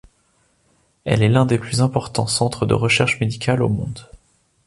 Elle 1.05 1.21
est 1.21 1.29
l’un 1.29 1.45
des 1.45 1.59
plus 1.59 1.79
importants 1.81 2.25
centres 2.25 2.65
de 2.65 2.73
recherche 2.73 3.19
médicale 3.19 3.61
au 3.61 3.69
monde. 3.69 4.09